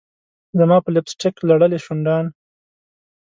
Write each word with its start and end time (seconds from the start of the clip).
زما 0.59 0.77
په 0.83 0.89
لپ 0.95 1.05
سټک 1.11 1.35
لړلي 1.49 1.79
شونډان 1.85 2.25